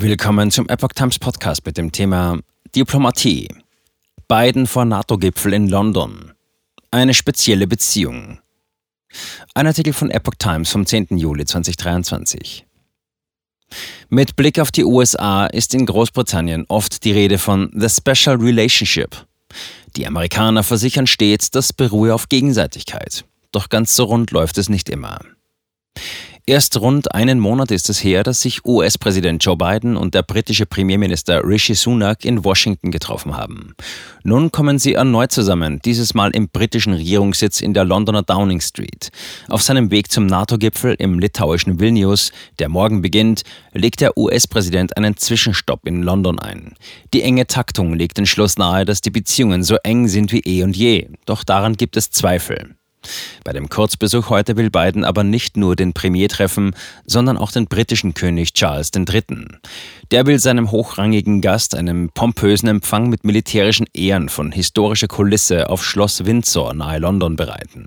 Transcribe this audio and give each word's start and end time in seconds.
Willkommen 0.00 0.52
zum 0.52 0.68
Epoch 0.68 0.92
Times 0.94 1.18
Podcast 1.18 1.66
mit 1.66 1.76
dem 1.76 1.90
Thema 1.90 2.38
Diplomatie. 2.72 3.48
Biden 4.28 4.68
vor 4.68 4.84
NATO-Gipfel 4.84 5.52
in 5.52 5.68
London. 5.68 6.34
Eine 6.92 7.14
spezielle 7.14 7.66
Beziehung. 7.66 8.38
Ein 9.54 9.66
Artikel 9.66 9.92
von 9.92 10.12
Epoch 10.12 10.36
Times 10.38 10.70
vom 10.70 10.86
10. 10.86 11.18
Juli 11.18 11.44
2023. 11.44 12.64
Mit 14.08 14.36
Blick 14.36 14.60
auf 14.60 14.70
die 14.70 14.84
USA 14.84 15.46
ist 15.46 15.74
in 15.74 15.84
Großbritannien 15.84 16.66
oft 16.68 17.02
die 17.02 17.10
Rede 17.10 17.38
von 17.38 17.68
The 17.74 17.88
Special 17.88 18.36
Relationship. 18.36 19.26
Die 19.96 20.06
Amerikaner 20.06 20.62
versichern 20.62 21.08
stets, 21.08 21.50
das 21.50 21.72
beruhe 21.72 22.14
auf 22.14 22.28
Gegenseitigkeit. 22.28 23.24
Doch 23.50 23.68
ganz 23.68 23.96
so 23.96 24.04
rund 24.04 24.30
läuft 24.30 24.58
es 24.58 24.68
nicht 24.68 24.90
immer. 24.90 25.18
Erst 26.48 26.80
rund 26.80 27.14
einen 27.14 27.40
Monat 27.40 27.70
ist 27.70 27.90
es 27.90 28.02
her, 28.02 28.22
dass 28.22 28.40
sich 28.40 28.64
US-Präsident 28.64 29.44
Joe 29.44 29.58
Biden 29.58 29.98
und 29.98 30.14
der 30.14 30.22
britische 30.22 30.64
Premierminister 30.64 31.44
Rishi 31.44 31.74
Sunak 31.74 32.24
in 32.24 32.42
Washington 32.42 32.90
getroffen 32.90 33.36
haben. 33.36 33.74
Nun 34.24 34.50
kommen 34.50 34.78
sie 34.78 34.94
erneut 34.94 35.30
zusammen, 35.30 35.78
dieses 35.84 36.14
Mal 36.14 36.30
im 36.30 36.48
britischen 36.48 36.94
Regierungssitz 36.94 37.60
in 37.60 37.74
der 37.74 37.84
Londoner 37.84 38.22
Downing 38.22 38.62
Street. 38.62 39.10
Auf 39.50 39.60
seinem 39.60 39.90
Weg 39.90 40.10
zum 40.10 40.24
NATO-Gipfel 40.24 40.94
im 40.98 41.18
litauischen 41.18 41.80
Vilnius, 41.80 42.32
der 42.58 42.70
morgen 42.70 43.02
beginnt, 43.02 43.42
legt 43.74 44.00
der 44.00 44.16
US-Präsident 44.16 44.96
einen 44.96 45.18
Zwischenstopp 45.18 45.86
in 45.86 46.02
London 46.02 46.38
ein. 46.38 46.76
Die 47.12 47.20
enge 47.20 47.46
Taktung 47.46 47.92
legt 47.92 48.16
den 48.16 48.24
Schluss 48.24 48.56
nahe, 48.56 48.86
dass 48.86 49.02
die 49.02 49.10
Beziehungen 49.10 49.62
so 49.64 49.76
eng 49.82 50.08
sind 50.08 50.32
wie 50.32 50.40
eh 50.40 50.62
und 50.62 50.74
je. 50.74 51.10
Doch 51.26 51.44
daran 51.44 51.74
gibt 51.74 51.98
es 51.98 52.10
Zweifel. 52.10 52.77
Bei 53.44 53.52
dem 53.52 53.68
Kurzbesuch 53.68 54.30
heute 54.30 54.56
will 54.56 54.70
Biden 54.70 55.04
aber 55.04 55.24
nicht 55.24 55.56
nur 55.56 55.76
den 55.76 55.92
Premier 55.92 56.28
treffen, 56.28 56.74
sondern 57.06 57.36
auch 57.36 57.52
den 57.52 57.66
britischen 57.66 58.14
König 58.14 58.54
Charles 58.54 58.90
III. 58.94 59.46
Der 60.10 60.26
will 60.26 60.38
seinem 60.38 60.70
hochrangigen 60.70 61.40
Gast 61.40 61.74
einen 61.74 62.10
pompösen 62.10 62.68
Empfang 62.68 63.08
mit 63.08 63.24
militärischen 63.24 63.86
Ehren 63.94 64.28
von 64.28 64.52
historischer 64.52 65.08
Kulisse 65.08 65.68
auf 65.68 65.84
Schloss 65.84 66.24
Windsor 66.24 66.74
nahe 66.74 66.98
London 66.98 67.36
bereiten. 67.36 67.86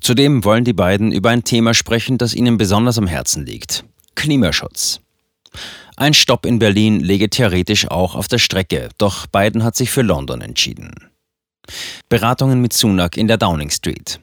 Zudem 0.00 0.44
wollen 0.44 0.64
die 0.64 0.72
beiden 0.72 1.12
über 1.12 1.30
ein 1.30 1.44
Thema 1.44 1.74
sprechen, 1.74 2.18
das 2.18 2.34
ihnen 2.34 2.58
besonders 2.58 2.98
am 2.98 3.06
Herzen 3.06 3.44
liegt. 3.44 3.84
Klimaschutz. 4.14 5.00
Ein 5.96 6.14
Stopp 6.14 6.46
in 6.46 6.58
Berlin 6.58 7.00
lege 7.00 7.28
theoretisch 7.28 7.90
auch 7.90 8.14
auf 8.14 8.28
der 8.28 8.38
Strecke, 8.38 8.88
doch 8.98 9.26
Biden 9.26 9.64
hat 9.64 9.74
sich 9.74 9.90
für 9.90 10.02
London 10.02 10.40
entschieden. 10.40 10.94
Beratungen 12.08 12.60
mit 12.60 12.72
Sunak 12.72 13.16
in 13.16 13.26
der 13.28 13.36
Downing 13.36 13.70
Street. 13.70 14.20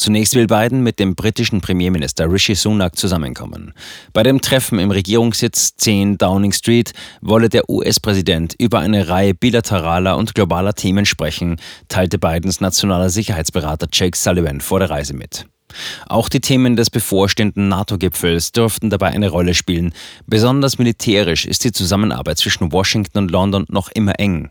Zunächst 0.00 0.34
will 0.34 0.46
Biden 0.46 0.82
mit 0.82 0.98
dem 0.98 1.14
britischen 1.14 1.60
Premierminister 1.60 2.32
Rishi 2.32 2.54
Sunak 2.54 2.96
zusammenkommen. 2.96 3.74
Bei 4.14 4.22
dem 4.22 4.40
Treffen 4.40 4.78
im 4.78 4.90
Regierungssitz 4.90 5.76
10 5.76 6.16
Downing 6.16 6.52
Street 6.52 6.94
wolle 7.20 7.50
der 7.50 7.68
US-Präsident 7.68 8.54
über 8.58 8.78
eine 8.78 9.08
Reihe 9.10 9.34
bilateraler 9.34 10.16
und 10.16 10.34
globaler 10.34 10.72
Themen 10.72 11.04
sprechen, 11.04 11.60
teilte 11.88 12.18
Bidens 12.18 12.62
nationaler 12.62 13.10
Sicherheitsberater 13.10 13.88
Jake 13.92 14.16
Sullivan 14.16 14.62
vor 14.62 14.78
der 14.78 14.88
Reise 14.88 15.12
mit. 15.12 15.44
Auch 16.08 16.30
die 16.30 16.40
Themen 16.40 16.76
des 16.76 16.88
bevorstehenden 16.88 17.68
NATO-Gipfels 17.68 18.52
dürften 18.52 18.88
dabei 18.88 19.08
eine 19.08 19.28
Rolle 19.28 19.52
spielen. 19.52 19.92
Besonders 20.26 20.78
militärisch 20.78 21.44
ist 21.44 21.62
die 21.64 21.72
Zusammenarbeit 21.72 22.38
zwischen 22.38 22.72
Washington 22.72 23.18
und 23.18 23.30
London 23.30 23.66
noch 23.68 23.90
immer 23.92 24.18
eng. 24.18 24.48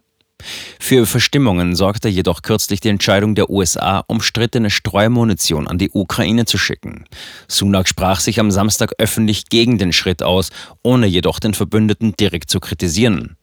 Für 0.79 1.05
Verstimmungen 1.05 1.75
sorgte 1.75 2.07
jedoch 2.09 2.41
kürzlich 2.41 2.79
die 2.79 2.89
Entscheidung 2.89 3.35
der 3.35 3.49
USA, 3.49 4.03
umstrittene 4.07 4.69
Streumunition 4.69 5.67
an 5.67 5.77
die 5.77 5.91
Ukraine 5.91 6.45
zu 6.45 6.57
schicken. 6.57 7.05
Sunak 7.47 7.87
sprach 7.87 8.19
sich 8.19 8.39
am 8.39 8.49
Samstag 8.49 8.93
öffentlich 8.97 9.49
gegen 9.49 9.77
den 9.77 9.93
Schritt 9.93 10.23
aus, 10.23 10.49
ohne 10.81 11.07
jedoch 11.07 11.39
den 11.39 11.53
Verbündeten 11.53 12.15
direkt 12.19 12.49
zu 12.49 12.59
kritisieren. 12.59 13.35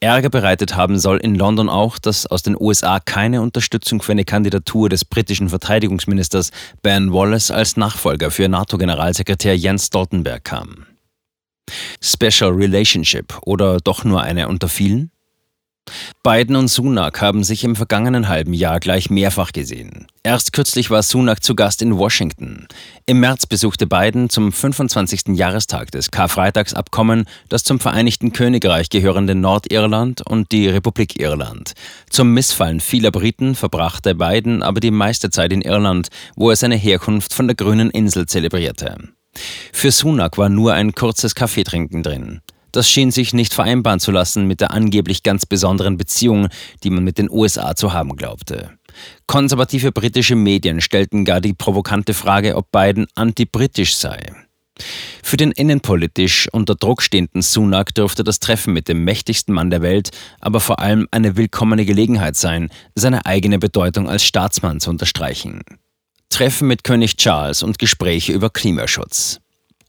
Ärger 0.00 0.30
bereitet 0.30 0.76
haben 0.76 0.98
soll 0.98 1.18
in 1.18 1.34
London 1.34 1.68
auch, 1.68 1.98
dass 1.98 2.26
aus 2.26 2.42
den 2.42 2.56
USA 2.58 3.00
keine 3.00 3.40
Unterstützung 3.40 4.02
für 4.02 4.12
eine 4.12 4.24
Kandidatur 4.24 4.88
des 4.88 5.04
britischen 5.04 5.48
Verteidigungsministers 5.48 6.50
Ben 6.82 7.12
Wallace 7.12 7.50
als 7.50 7.76
Nachfolger 7.76 8.30
für 8.30 8.48
NATO-Generalsekretär 8.48 9.56
Jens 9.56 9.86
Stoltenberg 9.86 10.44
kam. 10.44 10.86
Special 12.00 12.50
Relationship 12.50 13.38
oder 13.42 13.78
doch 13.78 14.04
nur 14.04 14.20
eine 14.20 14.48
unter 14.48 14.68
vielen? 14.68 15.10
Biden 16.24 16.54
und 16.54 16.68
Sunak 16.68 17.20
haben 17.20 17.42
sich 17.42 17.64
im 17.64 17.74
vergangenen 17.74 18.28
halben 18.28 18.54
Jahr 18.54 18.78
gleich 18.78 19.10
mehrfach 19.10 19.50
gesehen. 19.50 20.06
Erst 20.22 20.52
kürzlich 20.52 20.88
war 20.88 21.02
Sunak 21.02 21.42
zu 21.42 21.56
Gast 21.56 21.82
in 21.82 21.98
Washington. 21.98 22.68
Im 23.06 23.18
März 23.18 23.46
besuchte 23.46 23.88
Biden 23.88 24.30
zum 24.30 24.52
25. 24.52 25.36
Jahrestag 25.36 25.90
des 25.90 26.12
Karfreitagsabkommen 26.12 27.24
das 27.48 27.64
zum 27.64 27.80
Vereinigten 27.80 28.32
Königreich 28.32 28.88
gehörende 28.88 29.34
Nordirland 29.34 30.22
und 30.24 30.52
die 30.52 30.68
Republik 30.68 31.18
Irland. 31.18 31.72
Zum 32.08 32.32
Missfallen 32.32 32.78
vieler 32.78 33.10
Briten 33.10 33.56
verbrachte 33.56 34.14
Biden 34.14 34.62
aber 34.62 34.78
die 34.78 34.92
meiste 34.92 35.30
Zeit 35.30 35.52
in 35.52 35.62
Irland, 35.62 36.08
wo 36.36 36.50
er 36.50 36.56
seine 36.56 36.76
Herkunft 36.76 37.34
von 37.34 37.48
der 37.48 37.56
grünen 37.56 37.90
Insel 37.90 38.26
zelebrierte. 38.26 38.96
Für 39.72 39.90
Sunak 39.90 40.38
war 40.38 40.48
nur 40.48 40.74
ein 40.74 40.92
kurzes 40.92 41.34
Kaffeetrinken 41.34 42.04
drin. 42.04 42.42
Das 42.72 42.88
schien 42.88 43.10
sich 43.10 43.34
nicht 43.34 43.52
vereinbaren 43.52 44.00
zu 44.00 44.10
lassen 44.10 44.46
mit 44.46 44.60
der 44.60 44.72
angeblich 44.72 45.22
ganz 45.22 45.44
besonderen 45.46 45.98
Beziehung, 45.98 46.48
die 46.82 46.90
man 46.90 47.04
mit 47.04 47.18
den 47.18 47.30
USA 47.30 47.76
zu 47.76 47.92
haben 47.92 48.16
glaubte. 48.16 48.70
Konservative 49.26 49.92
britische 49.92 50.34
Medien 50.34 50.80
stellten 50.80 51.24
gar 51.24 51.40
die 51.40 51.52
provokante 51.52 52.14
Frage, 52.14 52.56
ob 52.56 52.72
Biden 52.72 53.06
anti-britisch 53.14 53.96
sei. 53.96 54.32
Für 55.22 55.36
den 55.36 55.52
innenpolitisch 55.52 56.48
unter 56.52 56.74
Druck 56.74 57.02
stehenden 57.02 57.42
Sunak 57.42 57.94
dürfte 57.94 58.24
das 58.24 58.40
Treffen 58.40 58.72
mit 58.72 58.88
dem 58.88 59.04
mächtigsten 59.04 59.54
Mann 59.54 59.70
der 59.70 59.82
Welt 59.82 60.10
aber 60.40 60.60
vor 60.60 60.80
allem 60.80 61.06
eine 61.10 61.36
willkommene 61.36 61.84
Gelegenheit 61.84 62.36
sein, 62.36 62.70
seine 62.94 63.26
eigene 63.26 63.58
Bedeutung 63.58 64.08
als 64.08 64.24
Staatsmann 64.24 64.80
zu 64.80 64.90
unterstreichen. 64.90 65.60
Treffen 66.30 66.68
mit 66.68 66.84
König 66.84 67.16
Charles 67.16 67.62
und 67.62 67.78
Gespräche 67.78 68.32
über 68.32 68.48
Klimaschutz. 68.48 69.41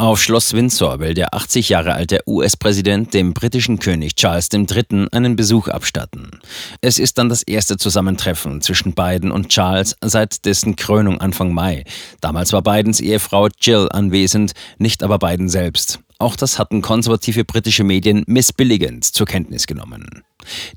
Auf 0.03 0.21
Schloss 0.21 0.51
Windsor 0.51 0.99
will 0.99 1.13
der 1.13 1.33
80 1.33 1.69
Jahre 1.69 1.93
alte 1.93 2.19
US-Präsident 2.27 3.13
dem 3.13 3.33
britischen 3.33 3.79
König 3.79 4.15
Charles 4.15 4.49
III. 4.51 5.07
einen 5.13 5.37
Besuch 5.37 5.69
abstatten. 5.69 6.41
Es 6.81 6.99
ist 6.99 7.17
dann 7.17 7.29
das 7.29 7.41
erste 7.41 7.77
Zusammentreffen 7.77 8.59
zwischen 8.59 8.95
Biden 8.95 9.31
und 9.31 9.47
Charles 9.47 9.95
seit 10.01 10.43
dessen 10.43 10.75
Krönung 10.75 11.21
Anfang 11.21 11.53
Mai. 11.53 11.85
Damals 12.19 12.51
war 12.51 12.61
Bidens 12.61 12.99
Ehefrau 12.99 13.47
Jill 13.61 13.87
anwesend, 13.91 14.51
nicht 14.77 15.03
aber 15.03 15.19
Biden 15.19 15.47
selbst. 15.47 16.02
Auch 16.19 16.35
das 16.35 16.59
hatten 16.59 16.81
konservative 16.81 17.43
britische 17.43 17.83
Medien 17.83 18.23
missbilligend 18.27 19.05
zur 19.05 19.25
Kenntnis 19.25 19.67
genommen. 19.67 20.23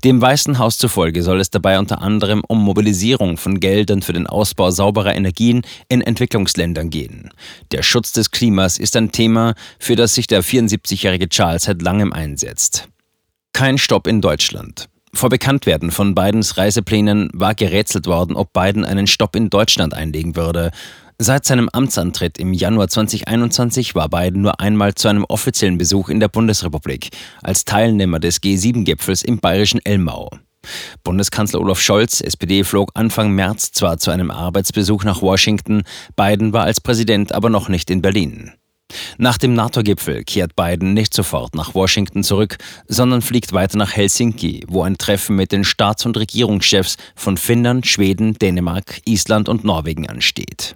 Dem 0.03 0.21
Weißen 0.21 0.59
Haus 0.59 0.77
zufolge 0.77 1.23
soll 1.23 1.39
es 1.39 1.49
dabei 1.49 1.79
unter 1.79 2.01
anderem 2.01 2.41
um 2.47 2.63
Mobilisierung 2.63 3.37
von 3.37 3.59
Geldern 3.59 4.01
für 4.01 4.13
den 4.13 4.27
Ausbau 4.27 4.71
sauberer 4.71 5.15
Energien 5.15 5.61
in 5.89 6.01
Entwicklungsländern 6.01 6.89
gehen. 6.89 7.31
Der 7.71 7.83
Schutz 7.83 8.11
des 8.13 8.31
Klimas 8.31 8.77
ist 8.77 8.95
ein 8.95 9.11
Thema, 9.11 9.55
für 9.79 9.95
das 9.95 10.15
sich 10.15 10.27
der 10.27 10.43
74-jährige 10.43 11.29
Charles 11.29 11.63
seit 11.63 11.81
langem 11.81 12.13
einsetzt. 12.13 12.87
Kein 13.53 13.77
Stopp 13.77 14.07
in 14.07 14.21
Deutschland. 14.21 14.87
Vor 15.13 15.29
Bekanntwerden 15.29 15.89
von 15.89 16.13
Bidens 16.13 16.57
Reiseplänen 16.57 17.29
war 17.33 17.55
gerätselt 17.55 18.05
worden, 18.05 18.35
ob 18.35 18.53
Biden 18.53 18.85
einen 18.85 19.07
Stopp 19.07 19.35
in 19.35 19.49
Deutschland 19.49 19.93
einlegen 19.93 20.35
würde. 20.35 20.71
Seit 21.19 21.45
seinem 21.45 21.67
Amtsantritt 21.73 22.37
im 22.37 22.53
Januar 22.53 22.89
2021 22.89 23.95
war 23.95 24.07
Biden 24.07 24.43
nur 24.43 24.59
einmal 24.59 24.93
zu 24.93 25.07
einem 25.07 25.25
offiziellen 25.27 25.79
Besuch 25.79 26.09
in 26.09 26.19
der 26.19 26.27
Bundesrepublik 26.27 27.09
als 27.41 27.65
Teilnehmer 27.65 28.19
des 28.19 28.39
G7-Gipfels 28.43 29.23
im 29.23 29.39
bayerischen 29.39 29.83
Elmau. 29.83 30.29
Bundeskanzler 31.03 31.59
Olaf 31.59 31.79
Scholz, 31.79 32.21
SPD, 32.21 32.63
flog 32.63 32.91
Anfang 32.93 33.31
März 33.31 33.71
zwar 33.71 33.97
zu 33.97 34.11
einem 34.11 34.29
Arbeitsbesuch 34.29 35.05
nach 35.05 35.23
Washington, 35.23 35.81
Biden 36.15 36.53
war 36.53 36.65
als 36.65 36.81
Präsident 36.81 37.31
aber 37.31 37.49
noch 37.49 37.67
nicht 37.67 37.89
in 37.89 38.03
Berlin. 38.03 38.51
Nach 39.17 39.39
dem 39.39 39.55
NATO-Gipfel 39.55 40.23
kehrt 40.23 40.55
Biden 40.55 40.93
nicht 40.93 41.15
sofort 41.15 41.55
nach 41.55 41.73
Washington 41.73 42.23
zurück, 42.23 42.57
sondern 42.87 43.23
fliegt 43.23 43.53
weiter 43.53 43.79
nach 43.79 43.91
Helsinki, 43.91 44.65
wo 44.67 44.83
ein 44.83 44.99
Treffen 44.99 45.35
mit 45.35 45.51
den 45.51 45.63
Staats- 45.63 46.05
und 46.05 46.15
Regierungschefs 46.15 46.97
von 47.15 47.37
Finnland, 47.37 47.87
Schweden, 47.87 48.35
Dänemark, 48.35 49.01
Island 49.05 49.49
und 49.49 49.63
Norwegen 49.63 50.07
ansteht. 50.07 50.75